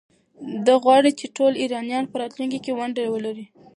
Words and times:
ده 0.65 0.73
غواړي 0.83 1.11
ټول 1.37 1.53
ایرانیان 1.61 2.03
په 2.07 2.15
راتلونکي 2.21 2.59
کې 2.65 2.75
ونډه 2.77 3.01
ولري. 3.13 3.45